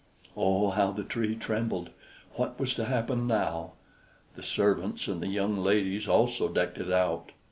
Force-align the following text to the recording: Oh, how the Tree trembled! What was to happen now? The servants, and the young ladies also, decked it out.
Oh, 0.35 0.71
how 0.71 0.89
the 0.91 1.03
Tree 1.03 1.35
trembled! 1.35 1.91
What 2.33 2.59
was 2.59 2.73
to 2.73 2.85
happen 2.85 3.27
now? 3.27 3.73
The 4.35 4.41
servants, 4.41 5.07
and 5.07 5.21
the 5.21 5.27
young 5.27 5.57
ladies 5.59 6.07
also, 6.07 6.47
decked 6.47 6.79
it 6.79 6.91
out. 6.91 7.33